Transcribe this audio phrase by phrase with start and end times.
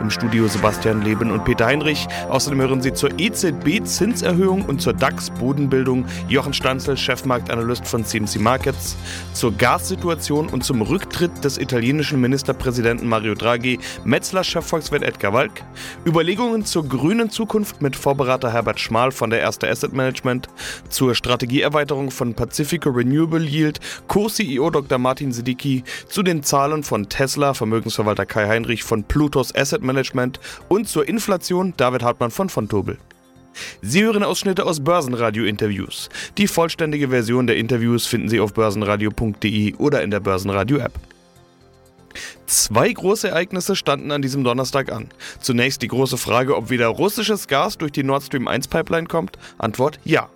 [0.00, 2.06] Im Studio Sebastian Leben und Peter Heinrich.
[2.28, 8.96] Außerdem hören Sie zur EZB-Zinserhöhung und zur DAX-Bodenbildung Jochen Stanzel, Chefmarktanalyst von CMC Markets,
[9.32, 15.62] zur Gassituation und zum Rücktritt des italienischen Ministerpräsidenten Mario Draghi, Metzler-Chefvolkswirt Edgar Walk,
[16.06, 20.48] Überlegungen zur grünen Zukunft mit Vorberater Herbert Schmal von der Erste Asset Management,
[20.88, 24.98] zur Strategieerweiterung von Pacifico Renewable Yield, Co-CEO Dr.
[24.98, 29.50] Martin Sidicki, zu den Zahlen von Tesla, Vermögensverwalter Kai Heinrich von Plutos
[29.82, 32.98] Management und zur Inflation David Hartmann von von Tobel.
[33.80, 36.08] Sie hören Ausschnitte aus Börsenradio-Interviews.
[36.38, 40.92] Die vollständige Version der Interviews finden Sie auf börsenradio.de oder in der Börsenradio-App.
[42.46, 45.08] Zwei große Ereignisse standen an diesem Donnerstag an.
[45.40, 49.38] Zunächst die große Frage, ob wieder russisches Gas durch die Nord Stream 1 Pipeline kommt.
[49.58, 50.28] Antwort ja.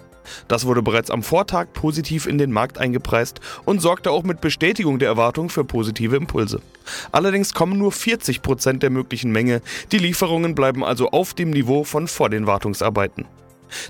[0.49, 4.99] Das wurde bereits am Vortag positiv in den Markt eingepreist und sorgte auch mit Bestätigung
[4.99, 6.61] der Erwartung für positive Impulse.
[7.13, 11.85] Allerdings kommen nur 40 Prozent der möglichen Menge, die Lieferungen bleiben also auf dem Niveau
[11.85, 13.25] von vor den Wartungsarbeiten.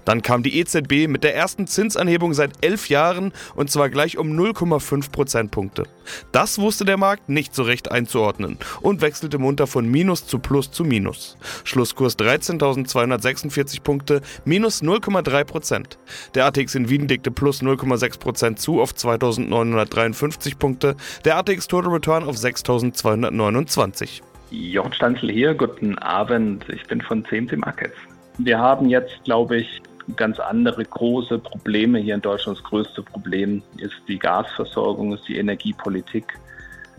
[0.05, 4.33] Dann kam die EZB mit der ersten Zinsanhebung seit elf Jahren und zwar gleich um
[4.33, 5.85] 0,5 Prozentpunkte.
[6.33, 10.71] Das wusste der Markt nicht so recht einzuordnen und wechselte munter von Minus zu Plus
[10.71, 11.37] zu Minus.
[11.65, 15.99] Schlusskurs 13.246 Punkte, minus 0,3 Prozent.
[16.35, 21.93] Der ATX in Wien legte plus 0,6 Prozent zu auf 2.953 Punkte, der ATX Total
[21.93, 24.23] Return auf 6.229.
[24.51, 26.69] Jochen Stanzel hier, guten Abend.
[26.69, 27.97] Ich bin von CMC Markets.
[28.39, 29.83] Wir haben jetzt, glaube ich,
[30.15, 32.59] ganz andere große Probleme hier in Deutschland.
[32.59, 36.39] Das größte Problem ist die Gasversorgung, ist die Energiepolitik,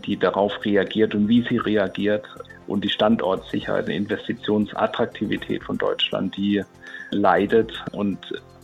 [0.04, 2.26] die darauf reagiert und wie sie reagiert
[2.66, 6.62] und die Standortsicherheit und Investitionsattraktivität von Deutschland, die
[7.10, 8.18] leidet und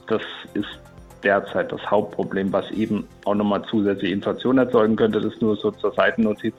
[0.06, 0.22] das
[0.52, 0.78] ist
[1.22, 5.20] derzeit das Hauptproblem, was eben auch nochmal zusätzliche Inflation erzeugen könnte.
[5.20, 6.54] Das ist nur so zur Seitennotiz.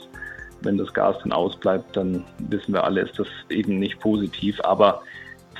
[0.61, 4.59] Wenn das Gas dann ausbleibt, dann wissen wir alle, ist das eben nicht positiv.
[4.63, 5.03] Aber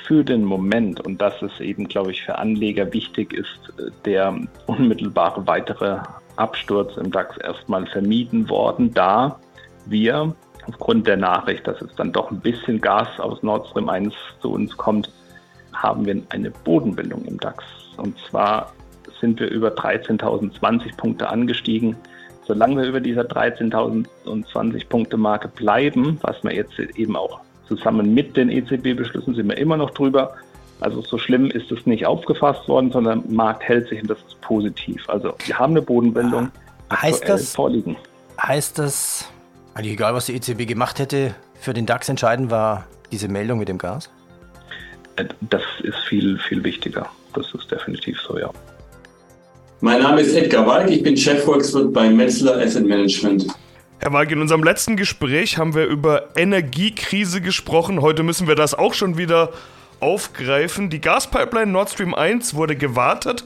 [0.06, 3.72] für den Moment, und das ist eben, glaube ich, für Anleger wichtig, ist
[4.04, 5.98] der unmittelbare weitere
[6.36, 9.38] Absturz im DAX erstmal vermieden worden, da
[9.86, 10.34] wir
[10.68, 14.52] aufgrund der Nachricht, dass es dann doch ein bisschen Gas aus Nord Stream 1 zu
[14.52, 15.10] uns kommt,
[15.72, 17.64] haben wir eine Bodenbildung im DAX.
[17.96, 18.72] Und zwar
[19.20, 21.96] sind wir über 13.020 Punkte angestiegen.
[22.46, 28.36] Solange wir über dieser 13.020 Punkte Marke bleiben, was wir jetzt eben auch zusammen mit
[28.36, 30.34] den EZB-Beschlüssen sind wir immer noch drüber.
[30.80, 34.18] Also so schlimm ist es nicht aufgefasst worden, sondern der Markt hält sich und das
[34.26, 35.08] ist positiv.
[35.08, 36.50] Also wir haben eine Bodenbildung
[36.92, 37.96] heißt das, vorliegen.
[38.40, 39.28] Heißt das,
[39.74, 43.68] also egal was die EZB gemacht hätte, für den DAX entscheidend war diese Meldung mit
[43.68, 44.10] dem Gas?
[45.16, 47.08] Äh, das ist viel, viel wichtiger.
[47.34, 48.50] Das ist definitiv so, ja.
[49.80, 53.46] Mein Name ist Edgar Walk, ich bin Chefvolkswirt bei Metzler Asset Management.
[53.98, 58.02] Herr Walk, in unserem letzten Gespräch haben wir über Energiekrise gesprochen.
[58.02, 59.52] Heute müssen wir das auch schon wieder
[60.00, 60.90] aufgreifen.
[60.90, 63.44] Die Gaspipeline Nord Stream 1 wurde gewartet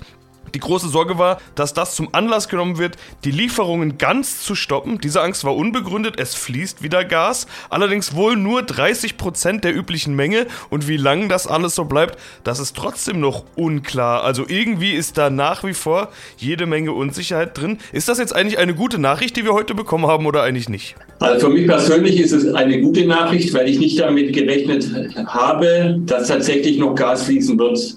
[0.54, 4.98] die große Sorge war, dass das zum Anlass genommen wird, die Lieferungen ganz zu stoppen.
[4.98, 10.14] Diese Angst war unbegründet, es fließt wieder Gas, allerdings wohl nur 30 Prozent der üblichen
[10.14, 14.24] Menge und wie lange das alles so bleibt, das ist trotzdem noch unklar.
[14.24, 17.78] Also irgendwie ist da nach wie vor jede Menge Unsicherheit drin.
[17.92, 20.96] Ist das jetzt eigentlich eine gute Nachricht, die wir heute bekommen haben oder eigentlich nicht?
[21.18, 24.88] Also für mich persönlich ist es eine gute Nachricht, weil ich nicht damit gerechnet
[25.26, 27.96] habe, dass tatsächlich noch Gas fließen wird.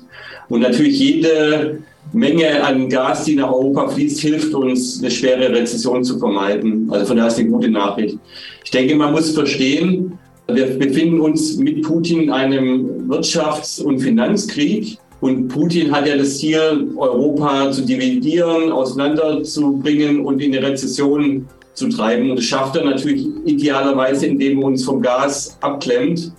[0.50, 1.80] Und natürlich jede
[2.12, 6.88] Menge an Gas, die nach Europa fließt, hilft uns, eine schwere Rezession zu vermeiden.
[6.91, 8.18] Also von daher ist eine gute Nachricht.
[8.64, 14.97] Ich denke, man muss verstehen, wir befinden uns mit Putin in einem Wirtschafts- und Finanzkrieg.
[15.22, 21.88] Und Putin hat ja das Ziel, Europa zu dividieren, auseinanderzubringen und in eine Rezession zu
[21.88, 22.30] treiben.
[22.30, 26.34] Und das schafft er natürlich idealerweise, indem er uns vom Gas abklemmt.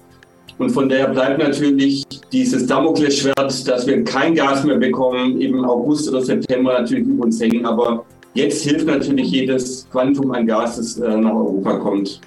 [0.58, 6.08] Und von daher bleibt natürlich dieses Damoklesschwert, dass wir kein Gas mehr bekommen, im August
[6.08, 7.66] oder September natürlich über uns hängen.
[7.66, 8.04] Aber
[8.34, 12.20] jetzt hilft natürlich jedes Quantum an Gas, das äh, nach Europa kommt.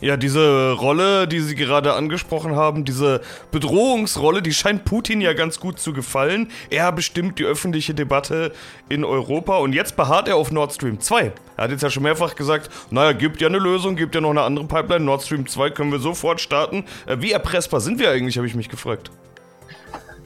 [0.00, 5.58] Ja, diese Rolle, die Sie gerade angesprochen haben, diese Bedrohungsrolle, die scheint Putin ja ganz
[5.58, 6.48] gut zu gefallen.
[6.70, 8.52] Er bestimmt die öffentliche Debatte
[8.88, 11.32] in Europa und jetzt beharrt er auf Nord Stream 2.
[11.56, 14.30] Er hat jetzt ja schon mehrfach gesagt, naja, gibt ja eine Lösung, gibt ja noch
[14.30, 16.84] eine andere Pipeline, Nord Stream 2 können wir sofort starten.
[17.06, 19.10] Äh, wie erpressbar sind wir eigentlich, habe ich mich gefragt.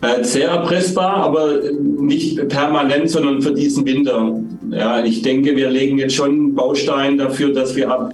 [0.03, 4.35] Äh, sehr erpressbar, aber nicht permanent, sondern für diesen Winter.
[4.71, 8.13] Ja, ich denke, wir legen jetzt schon einen Baustein dafür, dass wir ab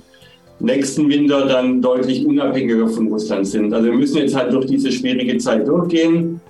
[0.61, 3.73] nächsten Winter dann deutlich unabhängiger von Russland sind.
[3.73, 6.41] Also wir müssen jetzt halt durch diese schwierige Zeit durchgehen.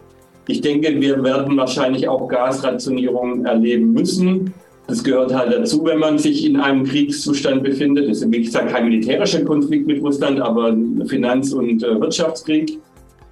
[0.47, 4.55] Ich denke, wir werden wahrscheinlich auch Gasrationierungen erleben müssen.
[4.87, 8.09] Das gehört halt dazu, wenn man sich in einem Kriegszustand befindet.
[8.09, 12.79] Das ist, wie gesagt, kein militärischer Konflikt mit Russland, aber ein Finanz- und äh, Wirtschaftskrieg.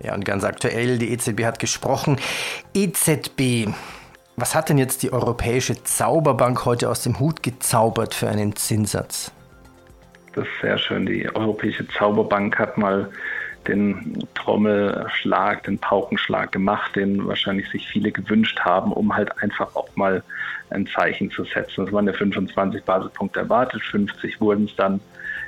[0.04, 2.18] Ja, und ganz aktuell, die EZB hat gesprochen.
[2.74, 3.68] EZB,
[4.36, 9.32] was hat denn jetzt die Europäische Zauberbank heute aus dem Hut gezaubert für einen Zinssatz?
[10.36, 11.06] Das ist sehr schön.
[11.06, 13.08] Die Europäische Zauberbank hat mal
[13.66, 19.88] den Trommelschlag, den Paukenschlag gemacht, den wahrscheinlich sich viele gewünscht haben, um halt einfach auch
[19.96, 20.22] mal
[20.68, 21.86] ein Zeichen zu setzen.
[21.86, 25.00] Es waren ja 25 Basispunkte erwartet, 50 wurden es dann.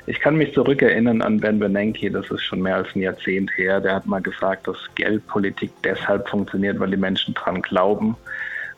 [0.06, 3.82] Ich kann mich zurückerinnern an Ben Bernanke, das ist schon mehr als ein Jahrzehnt her,
[3.82, 8.16] der hat mal gesagt, dass Geldpolitik deshalb funktioniert, weil die Menschen dran glauben.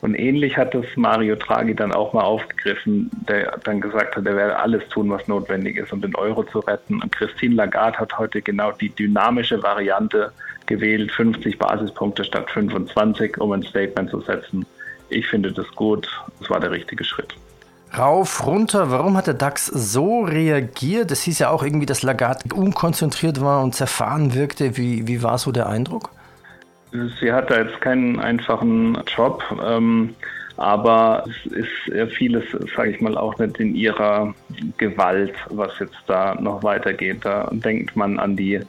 [0.01, 4.35] Und ähnlich hat es Mario Draghi dann auch mal aufgegriffen, der dann gesagt hat, er
[4.35, 7.01] werde alles tun, was notwendig ist, um den Euro zu retten.
[7.01, 10.31] Und Christine Lagarde hat heute genau die dynamische Variante
[10.65, 14.65] gewählt, 50 Basispunkte statt 25, um ein Statement zu setzen.
[15.09, 16.09] Ich finde das gut.
[16.39, 17.35] Das war der richtige Schritt.
[17.95, 21.11] Rauf, runter, warum hat der DAX so reagiert?
[21.11, 24.77] Es hieß ja auch irgendwie, dass Lagarde unkonzentriert war und zerfahren wirkte.
[24.77, 26.09] Wie, wie war so der Eindruck?
[26.91, 30.13] Sie hat da jetzt keinen einfachen Job, ähm,
[30.57, 32.43] aber es ist vieles,
[32.75, 34.35] sage ich mal, auch nicht in ihrer
[34.77, 37.19] Gewalt, was jetzt da noch weitergeht.
[37.23, 38.59] Da denkt man an die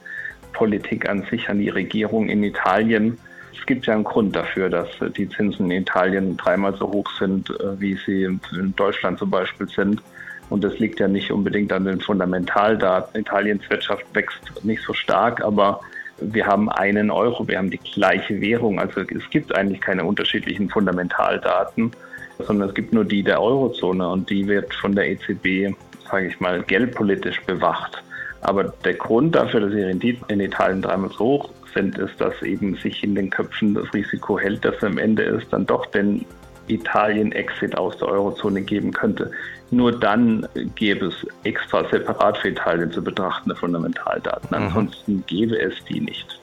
[0.53, 3.19] Politik an sich, an die Regierung in Italien.
[3.59, 7.51] Es gibt ja einen Grund dafür, dass die Zinsen in Italien dreimal so hoch sind,
[7.51, 10.01] äh, wie sie in Deutschland zum Beispiel sind.
[10.49, 13.21] Und das liegt ja nicht unbedingt an den Fundamentaldaten.
[13.21, 15.81] Italiens Wirtschaft wächst nicht so stark, aber
[16.25, 18.79] wir haben einen Euro, wir haben die gleiche Währung.
[18.79, 21.91] Also es gibt eigentlich keine unterschiedlichen Fundamentaldaten,
[22.39, 25.75] sondern es gibt nur die der Eurozone und die wird von der EZB,
[26.11, 28.03] sage ich mal, geldpolitisch bewacht.
[28.43, 32.43] Aber der Grund dafür, dass die Renditen in Italien dreimal so hoch sind, ist, dass
[32.43, 36.25] eben sich in den Köpfen das Risiko hält, dass am Ende ist dann doch den
[36.69, 39.31] Italien-Exit aus der Eurozone geben könnte.
[39.71, 44.49] Nur dann gäbe es extra separat für Italien zu betrachtende Fundamentaldaten.
[44.51, 44.67] Mhm.
[44.67, 46.39] Ansonsten gäbe es die nicht.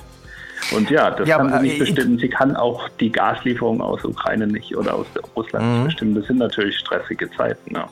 [0.75, 2.17] Und ja, das ja, kann sie nicht äh, bestimmen.
[2.17, 5.73] Sie kann auch die Gaslieferung aus Ukraine nicht oder aus Russland mhm.
[5.73, 6.15] nicht bestimmen.
[6.15, 7.75] Das sind natürlich stressige Zeiten.
[7.75, 7.87] Ja.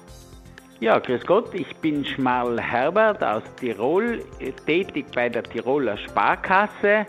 [0.80, 4.24] Ja, grüß Gott, ich bin Schmal Herbert aus Tirol,
[4.68, 7.08] tätig bei der Tiroler Sparkasse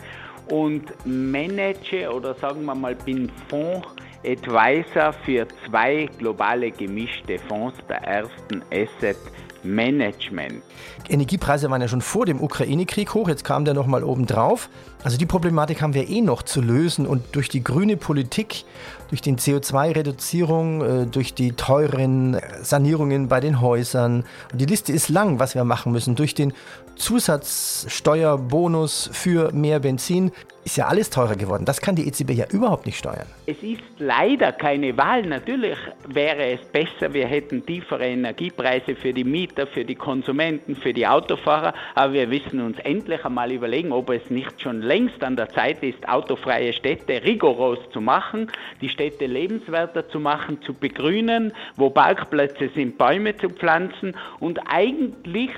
[0.49, 3.87] und manage oder sagen wir mal bin Fonds
[4.25, 9.17] Advisor für zwei globale gemischte Fonds der ersten Asset
[9.63, 10.63] Management.
[11.07, 14.69] Energiepreise waren ja schon vor dem Ukraine-Krieg hoch, jetzt kam der nochmal oben drauf.
[15.03, 18.65] Also die Problematik haben wir eh noch zu lösen und durch die grüne Politik,
[19.09, 25.09] durch die CO2-Reduzierung, äh, durch die teuren Sanierungen bei den Häusern, und die Liste ist
[25.09, 26.53] lang, was wir machen müssen, durch den
[26.95, 30.31] Zusatzsteuerbonus für mehr Benzin,
[30.69, 31.65] ist ja alles teurer geworden.
[31.65, 33.25] Das kann die EZB ja überhaupt nicht steuern.
[33.47, 35.23] Es ist leider keine Wahl.
[35.23, 35.77] Natürlich
[36.07, 41.07] wäre es besser, wir hätten tiefere Energiepreise für die Mieter, für die Konsumenten, für die
[41.07, 45.49] Autofahrer, aber wir müssen uns endlich einmal überlegen, ob es nicht schon längst an der
[45.49, 48.51] Zeit ist, autofreie Städte rigoros zu machen,
[48.81, 55.51] die Städte lebenswerter zu machen, zu begrünen, wo Parkplätze sind, Bäume zu pflanzen und eigentlich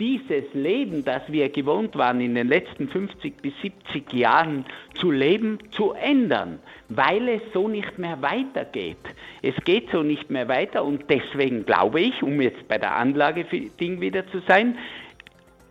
[0.00, 4.64] dieses Leben, das wir gewohnt waren in den letzten 50 bis 70 Jahren
[4.94, 8.96] zu leben, zu ändern, weil es so nicht mehr weitergeht.
[9.42, 14.00] Es geht so nicht mehr weiter und deswegen glaube ich, um jetzt bei der Anlage-Ding
[14.00, 14.78] wieder zu sein,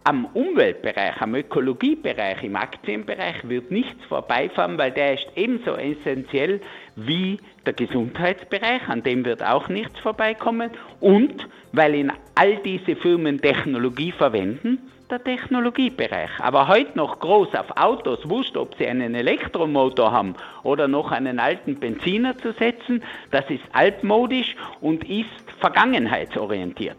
[0.08, 6.62] am Umweltbereich, am Ökologiebereich, im Aktienbereich wird nichts vorbeifahren, weil der ist ebenso essentiell
[6.96, 10.72] wie der Gesundheitsbereich, an dem wird auch nichts vorbeikommen.
[11.02, 14.80] Und weil in all diese Firmen Technologie verwenden,
[15.12, 16.30] der Technologiebereich.
[16.40, 21.38] Aber heute noch groß auf Autos, wurscht, ob sie einen Elektromotor haben oder noch einen
[21.38, 25.28] alten Benziner zu setzen, das ist altmodisch und ist
[25.60, 26.98] vergangenheitsorientiert.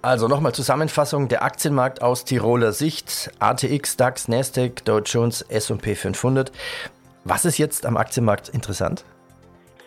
[0.00, 6.52] Also nochmal Zusammenfassung, der Aktienmarkt aus Tiroler Sicht, ATX, DAX, Nasdaq, Dow Jones, S&P 500.
[7.24, 9.04] Was ist jetzt am Aktienmarkt interessant?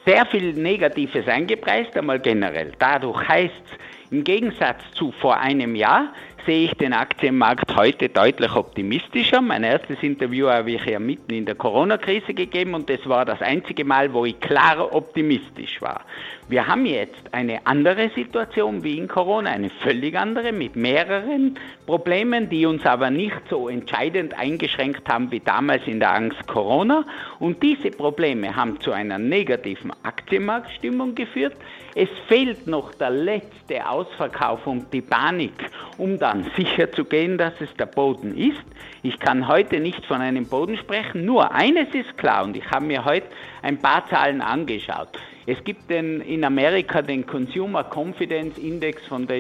[0.06, 2.74] Sehr viel Negatives eingepreist, einmal generell.
[2.80, 6.14] Dadurch heißt es, im Gegensatz zu vor einem Jahr
[6.46, 9.42] sehe ich den Aktienmarkt heute deutlich optimistischer.
[9.42, 13.42] Mein erstes Interview habe ich ja mitten in der Corona-Krise gegeben und das war das
[13.42, 16.02] einzige Mal, wo ich klar optimistisch war.
[16.50, 22.50] Wir haben jetzt eine andere Situation wie in Corona, eine völlig andere mit mehreren Problemen,
[22.50, 27.06] die uns aber nicht so entscheidend eingeschränkt haben wie damals in der Angst Corona.
[27.40, 31.56] Und diese Probleme haben zu einer negativen Aktienmarktstimmung geführt.
[31.96, 35.54] Es fehlt noch der letzte Aus Ausverkaufung, die Panik,
[35.98, 38.64] um dann sicherzugehen, dass es der Boden ist.
[39.04, 42.86] Ich kann heute nicht von einem Boden sprechen, nur eines ist klar und ich habe
[42.86, 43.28] mir heute
[43.62, 45.10] ein paar Zahlen angeschaut.
[45.46, 49.40] Es gibt den, in Amerika den Consumer Confidence Index von der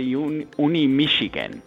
[0.57, 1.61] Uni Michigan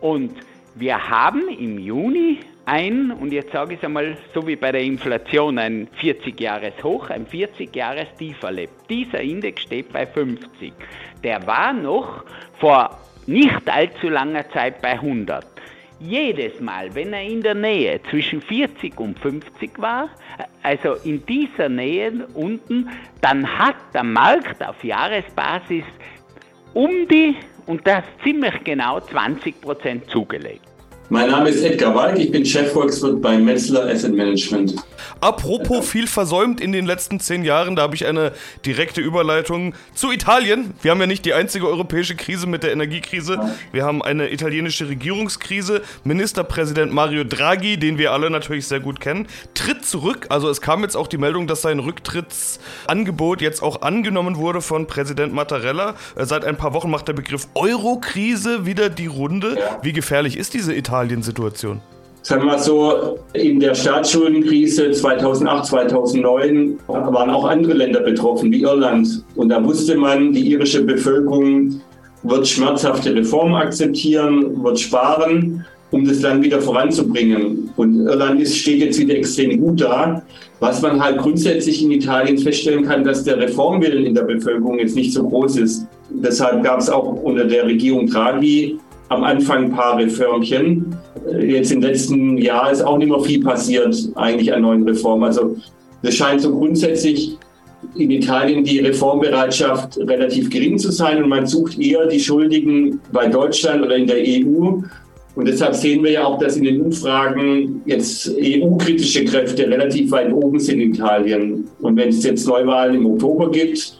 [0.00, 0.32] und
[0.76, 4.82] wir haben im Juni ein, und jetzt sage ich es einmal, so wie bei der
[4.82, 8.88] Inflation, ein 40-Jahres-Hoch, ein 40-Jahres-Tief erlebt.
[8.88, 10.72] Dieser Index steht bei 50.
[11.24, 12.24] Der war noch
[12.60, 12.96] vor
[13.30, 15.46] nicht allzu langer Zeit bei 100.
[16.00, 20.08] Jedes Mal, wenn er in der Nähe zwischen 40 und 50 war,
[20.62, 22.88] also in dieser Nähe unten,
[23.20, 25.84] dann hat der Markt auf Jahresbasis
[26.74, 30.69] um die, und das ziemlich genau, 20 Prozent zugelegt.
[31.12, 34.76] Mein Name ist Edgar Walk, ich bin Chefvolkswirt bei Metzler Asset Management.
[35.20, 38.30] Apropos viel versäumt in den letzten zehn Jahren, da habe ich eine
[38.64, 40.72] direkte Überleitung zu Italien.
[40.82, 43.40] Wir haben ja nicht die einzige europäische Krise mit der Energiekrise.
[43.72, 45.82] Wir haben eine italienische Regierungskrise.
[46.04, 50.26] Ministerpräsident Mario Draghi, den wir alle natürlich sehr gut kennen, tritt zurück.
[50.28, 54.86] Also es kam jetzt auch die Meldung, dass sein Rücktrittsangebot jetzt auch angenommen wurde von
[54.86, 55.96] Präsident Mattarella.
[56.14, 59.58] Äh, seit ein paar Wochen macht der Begriff Eurokrise wieder die Runde.
[59.82, 60.99] Wie gefährlich ist diese Italien?
[61.00, 61.80] Italien-Situation?
[62.22, 69.24] Sagen wir so, in der Staatsschuldenkrise 2008, 2009 waren auch andere Länder betroffen, wie Irland.
[69.36, 71.80] Und da wusste man, die irische Bevölkerung
[72.22, 77.70] wird schmerzhafte Reformen akzeptieren, wird sparen, um das Land wieder voranzubringen.
[77.76, 80.22] Und Irland ist, steht jetzt wieder extrem gut da.
[80.60, 84.94] Was man halt grundsätzlich in Italien feststellen kann, dass der Reformwillen in der Bevölkerung jetzt
[84.94, 85.86] nicht so groß ist.
[86.10, 88.78] Deshalb gab es auch unter der Regierung Draghi
[89.10, 90.96] am Anfang ein paar Reformchen.
[91.40, 95.24] Jetzt im letzten Jahr ist auch nicht mehr viel passiert, eigentlich an neuen Reformen.
[95.24, 95.56] Also
[96.02, 97.36] es scheint so grundsätzlich
[97.96, 103.26] in Italien die Reformbereitschaft relativ gering zu sein und man sucht eher die Schuldigen bei
[103.26, 104.80] Deutschland oder in der EU.
[105.34, 110.32] Und deshalb sehen wir ja auch, dass in den Umfragen jetzt EU-kritische Kräfte relativ weit
[110.32, 111.64] oben sind in Italien.
[111.80, 113.96] Und wenn es jetzt Neuwahlen im Oktober gibt,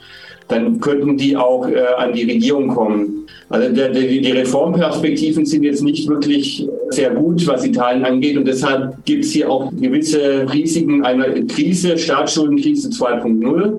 [0.47, 3.20] dann könnten die auch äh, an die Regierung kommen.
[3.51, 8.37] Also der, die Reformperspektiven sind jetzt nicht wirklich sehr gut, was Italien angeht.
[8.37, 13.79] Und deshalb gibt es hier auch gewisse Risiken einer Krise, Staatsschuldenkrise 2.0.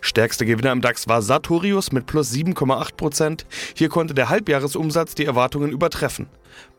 [0.00, 3.46] Stärkster Gewinner im DAX war Sartorius mit plus 7,8 Prozent.
[3.74, 6.26] Hier konnte der Halbjahresumsatz die Erwartungen übertreffen.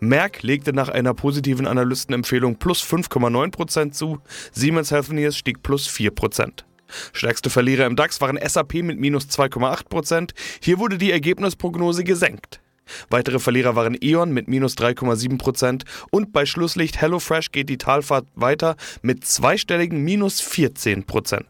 [0.01, 4.19] Merck legte nach einer positiven Analystenempfehlung plus 5,9 Prozent zu.
[4.51, 6.66] Siemens Healthineers stieg plus 4 Prozent.
[7.13, 10.31] Stärkste Verlierer im DAX waren SAP mit minus 2,8%.
[10.61, 12.59] Hier wurde die Ergebnisprognose gesenkt.
[13.09, 18.75] Weitere Verlierer waren E.ON mit minus 3,7% und bei Schlusslicht HelloFresh geht die Talfahrt weiter
[19.01, 21.43] mit zweistelligen minus 14%.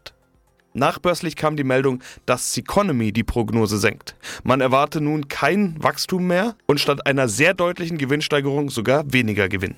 [0.74, 4.16] Nachbörslich kam die Meldung, dass Seconomy die Prognose senkt.
[4.44, 9.76] Man erwarte nun kein Wachstum mehr und statt einer sehr deutlichen Gewinnsteigerung sogar weniger Gewinn.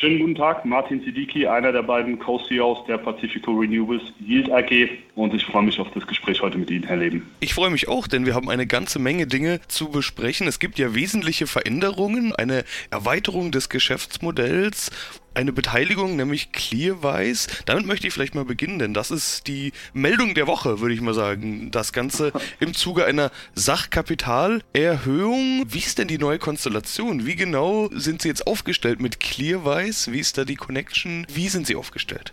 [0.00, 5.34] Schönen guten Tag, Martin Sidiki, einer der beiden Co-CEOs der Pacifico Renewables Yield AG und
[5.34, 7.28] ich freue mich auf das Gespräch heute mit Ihnen, Herr Leben.
[7.40, 10.46] Ich freue mich auch, denn wir haben eine ganze Menge Dinge zu besprechen.
[10.46, 14.92] Es gibt ja wesentliche Veränderungen, eine Erweiterung des Geschäftsmodells
[15.38, 17.48] eine Beteiligung, nämlich Clearwise.
[17.64, 21.00] Damit möchte ich vielleicht mal beginnen, denn das ist die Meldung der Woche, würde ich
[21.00, 21.70] mal sagen.
[21.70, 25.66] Das Ganze im Zuge einer Sachkapitalerhöhung.
[25.68, 27.24] Wie ist denn die neue Konstellation?
[27.24, 30.12] Wie genau sind Sie jetzt aufgestellt mit Clearwise?
[30.12, 31.24] Wie ist da die Connection?
[31.32, 32.32] Wie sind Sie aufgestellt?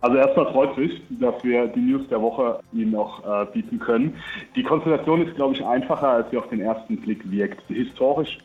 [0.00, 4.16] Also erstmal freut mich, dass wir die News der Woche Ihnen auch äh, bieten können.
[4.56, 7.60] Die Konstellation ist, glaube ich, einfacher, als sie auf den ersten Blick wirkt.
[7.68, 8.38] Historisch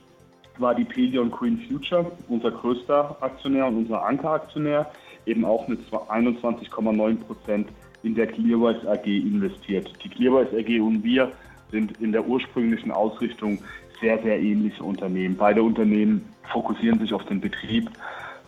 [0.57, 4.91] war die Pelion Green Future unser größter Aktionär und unser Ankeraktionär,
[5.25, 7.69] eben auch mit 21,9 Prozent
[8.03, 9.89] in der Clearwise AG investiert.
[10.03, 11.31] Die Clearwise AG und wir
[11.71, 13.59] sind in der ursprünglichen Ausrichtung
[13.99, 15.35] sehr, sehr ähnliche Unternehmen.
[15.37, 17.89] Beide Unternehmen fokussieren sich auf den Betrieb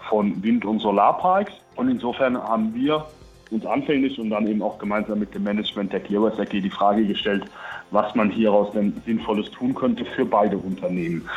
[0.09, 3.05] von Wind- und Solarparks und insofern haben wir
[3.51, 7.05] uns anfänglich und dann eben auch gemeinsam mit dem Management der Clearwise AG die Frage
[7.05, 7.47] gestellt,
[7.91, 11.27] was man hieraus denn Sinnvolles tun könnte für beide Unternehmen.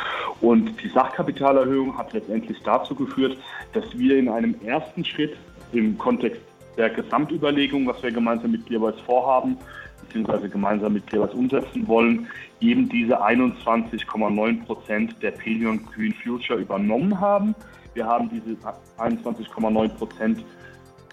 [0.41, 3.37] Und die Sachkapitalerhöhung hat letztendlich dazu geführt,
[3.73, 5.35] dass wir in einem ersten Schritt
[5.71, 6.41] im Kontext
[6.77, 9.57] der Gesamtüberlegung, was wir gemeinsam mit Clearwise vorhaben,
[10.01, 12.27] beziehungsweise gemeinsam mit Clearwise umsetzen wollen,
[12.61, 17.53] eben diese 21,9 Prozent der Pelion Green Future übernommen haben.
[17.93, 18.57] Wir haben diese
[18.97, 20.43] 21,9 Prozent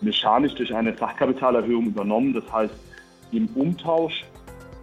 [0.01, 2.33] mechanisch durch eine Sachkapitalerhöhung übernommen.
[2.33, 2.75] Das heißt,
[3.33, 4.25] im Umtausch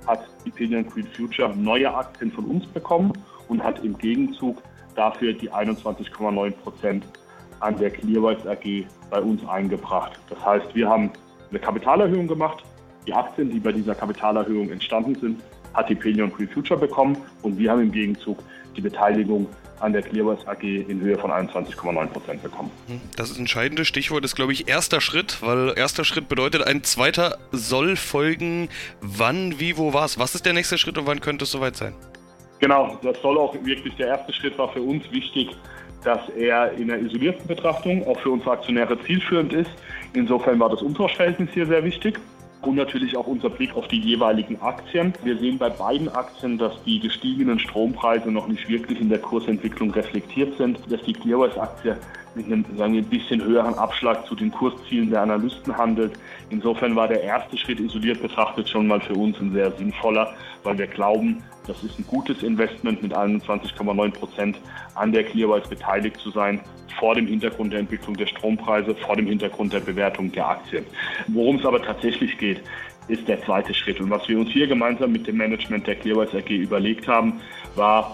[0.07, 3.13] hat die Pelion Green Future neue Aktien von uns bekommen
[3.47, 4.61] und hat im Gegenzug
[4.95, 7.05] dafür die 21,9 Prozent
[7.59, 10.19] an der Clearwise AG bei uns eingebracht.
[10.29, 11.11] Das heißt, wir haben
[11.49, 12.63] eine Kapitalerhöhung gemacht
[13.05, 15.43] Die Aktien, die bei dieser Kapitalerhöhung entstanden sind,
[15.73, 18.39] hat die Pelion Free Future bekommen und wir haben im Gegenzug
[18.75, 19.47] die Beteiligung
[19.83, 22.71] an der Clearwise AG in Höhe von 21,9 Prozent bekommen.
[22.87, 27.37] Hm, das entscheidende Stichwort ist, glaube ich, erster Schritt, weil erster Schritt bedeutet, ein zweiter
[27.51, 28.69] soll folgen.
[29.01, 30.17] Wann, wie, wo, was?
[30.17, 31.93] Was ist der nächste Schritt und wann könnte es soweit sein?
[32.59, 35.49] Genau, das soll auch wirklich der erste Schritt war für uns wichtig,
[36.05, 39.71] dass er in der isolierten Betrachtung auch für unsere Aktionäre zielführend ist.
[40.13, 42.19] Insofern war das Umtauschverhältnis hier sehr wichtig
[42.65, 45.13] und natürlich auch unser Blick auf die jeweiligen Aktien.
[45.23, 49.91] Wir sehen bei beiden Aktien, dass die gestiegenen Strompreise noch nicht wirklich in der Kursentwicklung
[49.91, 51.97] reflektiert sind, dass die Clearwise-Aktie
[52.35, 56.13] mit einem sagen wir, ein bisschen höheren Abschlag zu den Kurszielen der Analysten handelt.
[56.49, 60.77] Insofern war der erste Schritt isoliert betrachtet schon mal für uns ein sehr sinnvoller, weil
[60.77, 64.57] wir glauben, das ist ein gutes Investment mit 21,9 Prozent
[64.95, 66.59] an der Clearwise beteiligt zu sein,
[66.99, 70.85] vor dem Hintergrund der Entwicklung der Strompreise, vor dem Hintergrund der Bewertung der Aktien.
[71.27, 72.61] Worum es aber tatsächlich geht,
[73.07, 73.99] ist der zweite Schritt.
[73.99, 77.41] Und was wir uns hier gemeinsam mit dem Management der Clearwise AG überlegt haben,
[77.75, 78.13] war,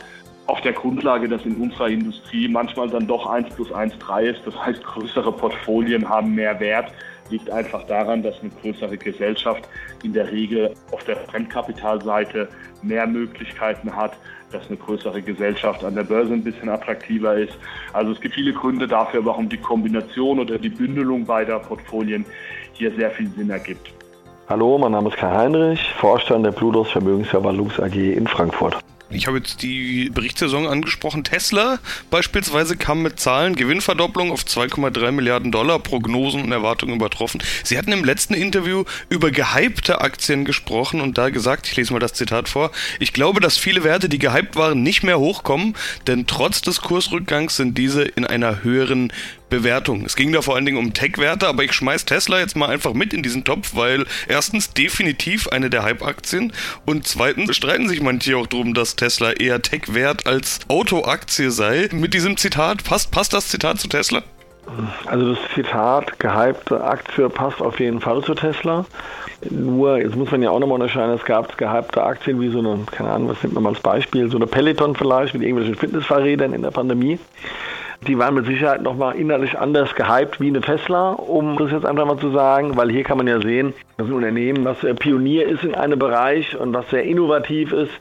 [0.50, 4.42] auf der Grundlage, dass in unserer Industrie manchmal dann doch 1 plus 1 3 ist.
[4.46, 6.92] Das heißt, größere Portfolien haben mehr Wert
[7.30, 9.70] liegt einfach daran, dass eine größere Gesellschaft
[10.04, 12.50] in der Regel auf der Fremdkapitalseite
[12.82, 14.14] mehr Möglichkeiten hat,
[14.52, 17.56] dass eine größere Gesellschaft an der Börse ein bisschen attraktiver ist.
[17.94, 22.26] Also es gibt viele Gründe dafür, warum die Kombination oder die Bündelung beider Portfolien
[22.74, 23.94] hier sehr viel Sinn ergibt.
[24.48, 28.80] Hallo, mein Name ist Kai Heinrich, Vorstand der Bludos Vermögensverwaltungs AG in Frankfurt.
[29.12, 31.24] Ich habe jetzt die Berichtssaison angesprochen.
[31.24, 31.80] Tesla
[32.12, 37.42] beispielsweise kam mit Zahlen Gewinnverdopplung auf 2,3 Milliarden Dollar, Prognosen und Erwartungen übertroffen.
[37.64, 42.00] Sie hatten im letzten Interview über gehypte Aktien gesprochen und da gesagt, ich lese mal
[42.00, 45.76] das Zitat vor, ich glaube, dass viele Werte, die gehypt waren, nicht mehr hochkommen,
[46.06, 49.12] denn trotz des Kursrückgangs sind diese in einer höheren
[49.50, 50.06] Bewertung.
[50.06, 52.94] Es ging da vor allen Dingen um Tech-Werte, aber ich schmeiß Tesla jetzt mal einfach
[52.94, 56.54] mit in diesen Topf, weil erstens definitiv eine der Hype-Aktien
[56.86, 61.90] und zweitens streiten sich manche auch drum, dass Tesla eher Tech-Wert als Auto-Aktie sei.
[61.92, 64.24] Mit diesem Zitat, passt, passt das Zitat zu Tesla?
[65.06, 68.86] Also das Zitat gehypte Aktie passt auf jeden Fall zu Tesla.
[69.50, 72.80] Nur, jetzt muss man ja auch nochmal unterscheiden, es gab gehypte Aktien wie so eine,
[72.92, 76.54] keine Ahnung, was nimmt man mal als Beispiel, so eine Peloton vielleicht mit irgendwelchen Fitnessfahrrädern
[76.54, 77.18] in der Pandemie.
[78.08, 82.06] Die waren mit Sicherheit nochmal innerlich anders gehypt wie eine Tesla, um das jetzt einfach
[82.06, 85.46] mal zu sagen, weil hier kann man ja sehen, das ist ein Unternehmen, was Pionier
[85.48, 87.92] ist in einem Bereich und was sehr innovativ ist,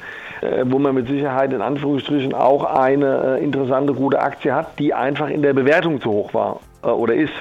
[0.40, 4.94] äh, wo man mit Sicherheit in Anführungsstrichen auch eine äh, interessante, gute Aktie hat, die
[4.94, 7.34] einfach in der Bewertung zu hoch war äh, oder ist.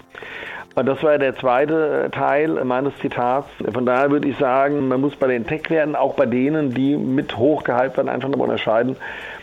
[0.78, 3.48] Und das war der zweite äh, Teil meines Zitats.
[3.74, 7.36] Von daher würde ich sagen, man muss bei den Tech-Werten, auch bei denen, die mit
[7.36, 8.96] hochgehypt werden, einfach nochmal unterscheiden.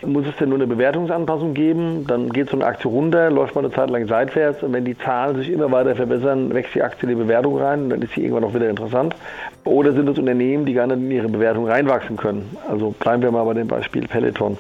[0.06, 2.06] Muss es denn nur eine Bewertungsanpassung geben?
[2.06, 4.96] Dann geht so eine Aktie runter, läuft mal eine Zeit lang seitwärts und wenn die
[4.96, 8.20] Zahlen sich immer weiter verbessern, wächst die Aktie in die Bewertung rein, dann ist sie
[8.20, 9.16] irgendwann auch wieder interessant.
[9.64, 12.56] Oder sind es Unternehmen, die gar nicht in ihre Bewertung reinwachsen können?
[12.70, 14.56] Also bleiben wir mal bei dem Beispiel Peloton.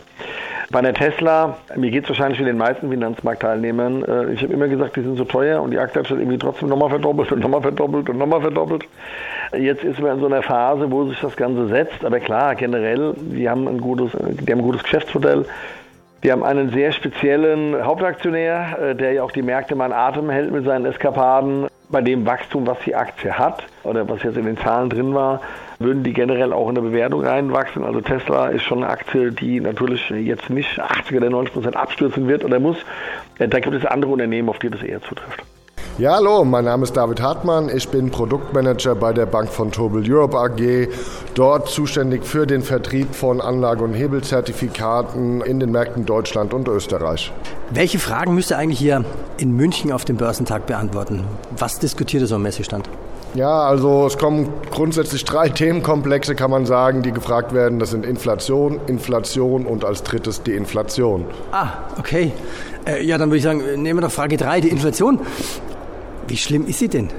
[0.74, 4.66] Bei der Tesla, mir geht es wahrscheinlich wie den meisten Finanzmarktteilnehmern, äh, ich habe immer
[4.66, 7.62] gesagt, die sind so teuer und die Aktie hat irgendwie trotzdem nochmal verdoppelt und nochmal
[7.62, 8.84] verdoppelt und nochmal verdoppelt.
[9.56, 13.14] Jetzt ist man in so einer Phase, wo sich das Ganze setzt, aber klar, generell,
[13.16, 15.44] die haben ein gutes, die haben ein gutes Geschäftsmodell.
[16.22, 20.28] Wir haben einen sehr speziellen Hauptaktionär, äh, der ja auch die Märkte mal in Atem
[20.28, 24.46] hält mit seinen Eskapaden bei dem Wachstum, was die Aktie hat oder was jetzt in
[24.46, 25.40] den Zahlen drin war,
[25.78, 27.84] würden die generell auch in der Bewertung reinwachsen.
[27.84, 32.28] Also Tesla ist schon eine Aktie, die natürlich jetzt nicht 80 oder 90 Prozent abstürzen
[32.28, 32.78] wird oder muss.
[33.38, 35.42] Äh, da gibt es andere Unternehmen, auf die das eher zutrifft.
[35.96, 37.70] Ja, hallo, mein Name ist David Hartmann.
[37.72, 40.88] Ich bin Produktmanager bei der Bank von Tobel Europe AG.
[41.34, 47.32] Dort zuständig für den Vertrieb von Anlage- und Hebelzertifikaten in den Märkten Deutschland und Österreich.
[47.70, 49.04] Welche Fragen müsst ihr eigentlich hier
[49.38, 51.22] in München auf dem Börsentag beantworten?
[51.56, 52.90] Was diskutiert ihr so am Messestand?
[53.34, 57.78] Ja, also es kommen grundsätzlich drei Themenkomplexe, kann man sagen, die gefragt werden.
[57.78, 61.24] Das sind Inflation, Inflation und als drittes die Inflation.
[61.52, 61.68] Ah,
[62.00, 62.32] okay.
[62.84, 65.20] Äh, ja, dann würde ich sagen, nehmen wir doch Frage 3, die Inflation.
[66.26, 67.10] Wie schlimm ist sie denn?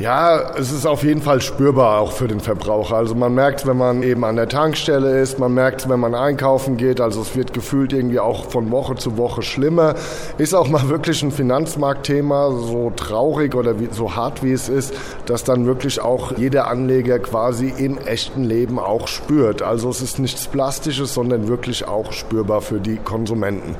[0.00, 2.96] Ja, es ist auf jeden Fall spürbar auch für den Verbraucher.
[2.96, 6.76] Also man merkt wenn man eben an der Tankstelle ist, man merkt wenn man einkaufen
[6.76, 7.00] geht.
[7.00, 9.94] Also es wird gefühlt irgendwie auch von Woche zu Woche schlimmer.
[10.36, 14.94] Ist auch mal wirklich ein Finanzmarktthema, so traurig oder wie, so hart wie es ist,
[15.26, 19.62] dass dann wirklich auch jeder Anleger quasi im echten Leben auch spürt.
[19.62, 23.76] Also es ist nichts Plastisches, sondern wirklich auch spürbar für die Konsumenten.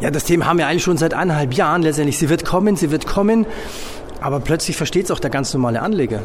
[0.00, 2.18] Ja, das Thema haben wir eigentlich schon seit eineinhalb Jahren letztendlich.
[2.18, 3.46] Sie wird kommen, sie wird kommen,
[4.20, 6.20] aber plötzlich versteht es auch der ganz normale Anleger.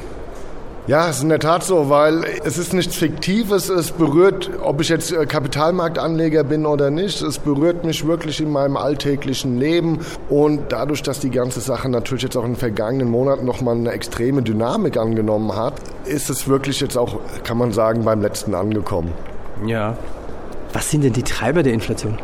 [0.85, 3.69] Ja, es ist in der Tat so, weil es ist nichts Fiktives.
[3.69, 8.51] Es berührt, ob ich jetzt äh, Kapitalmarktanleger bin oder nicht, es berührt mich wirklich in
[8.51, 9.99] meinem alltäglichen Leben.
[10.27, 13.91] Und dadurch, dass die ganze Sache natürlich jetzt auch in den vergangenen Monaten nochmal eine
[13.91, 19.13] extreme Dynamik angenommen hat, ist es wirklich jetzt auch, kann man sagen, beim letzten angekommen.
[19.65, 19.95] Ja.
[20.73, 22.17] Was sind denn die Treiber der Inflation?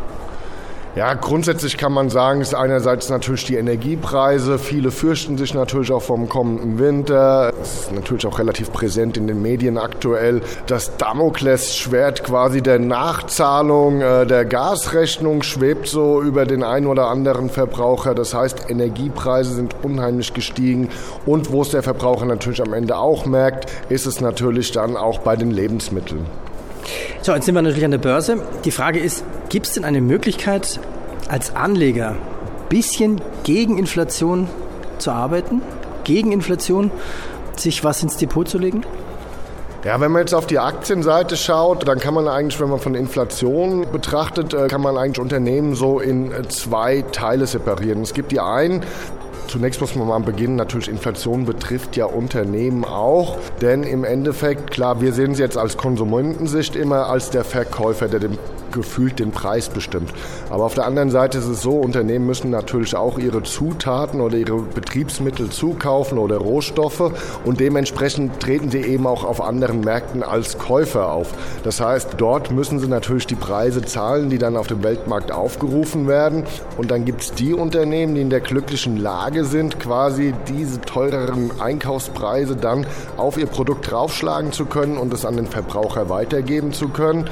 [0.95, 4.57] Ja, grundsätzlich kann man sagen, ist einerseits natürlich die Energiepreise.
[4.57, 7.53] Viele fürchten sich natürlich auch vom kommenden Winter.
[7.61, 10.41] Es ist natürlich auch relativ präsent in den Medien aktuell.
[10.65, 17.51] Das Damoklesschwert quasi der Nachzahlung äh, der Gasrechnung schwebt so über den einen oder anderen
[17.51, 18.15] Verbraucher.
[18.15, 20.89] Das heißt, Energiepreise sind unheimlich gestiegen.
[21.27, 25.19] Und wo es der Verbraucher natürlich am Ende auch merkt, ist es natürlich dann auch
[25.19, 26.25] bei den Lebensmitteln.
[27.21, 28.41] So, jetzt sind wir natürlich an der Börse.
[28.65, 30.79] Die Frage ist, gibt es denn eine Möglichkeit,
[31.27, 34.47] als Anleger ein bisschen gegen Inflation
[34.99, 35.61] zu arbeiten?
[36.03, 36.91] Gegen Inflation
[37.57, 38.83] sich was ins Depot zu legen?
[39.85, 42.95] Ja, wenn man jetzt auf die Aktienseite schaut, dann kann man eigentlich, wenn man von
[42.95, 48.01] Inflation betrachtet, äh, kann man eigentlich Unternehmen so in äh, zwei Teile separieren.
[48.01, 48.81] Es gibt die einen,
[49.49, 55.01] Zunächst muss man mal beginnen, natürlich Inflation betrifft ja Unternehmen auch, denn im Endeffekt, klar,
[55.01, 58.37] wir sehen sie jetzt als Konsumentensicht immer als der Verkäufer, der dem
[58.71, 60.11] gefühlt den Preis bestimmt.
[60.49, 64.37] Aber auf der anderen Seite ist es so, Unternehmen müssen natürlich auch ihre Zutaten oder
[64.37, 67.11] ihre Betriebsmittel zukaufen oder Rohstoffe
[67.45, 71.33] und dementsprechend treten sie eben auch auf anderen Märkten als Käufer auf.
[71.63, 76.07] Das heißt, dort müssen sie natürlich die Preise zahlen, die dann auf dem Weltmarkt aufgerufen
[76.07, 76.43] werden.
[76.77, 81.59] Und dann gibt es die Unternehmen, die in der glücklichen Lage sind, quasi diese teureren
[81.59, 82.85] Einkaufspreise dann
[83.17, 87.29] auf ihr Produkt draufschlagen zu können und es an den Verbraucher weitergeben zu können.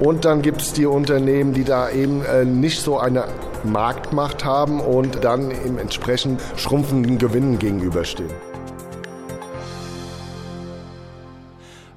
[0.00, 3.24] Und dann gibt es die Unternehmen, die da eben äh, nicht so eine
[3.64, 8.30] Marktmacht haben und dann im entsprechend schrumpfenden Gewinnen gegenüberstehen.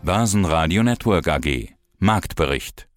[0.04, 2.88] Börsenradio Network AG Marktbericht